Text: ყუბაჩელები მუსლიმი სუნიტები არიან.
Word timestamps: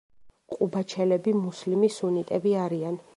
ყუბაჩელები 0.53 1.33
მუსლიმი 1.43 1.91
სუნიტები 1.99 2.57
არიან. 2.67 2.99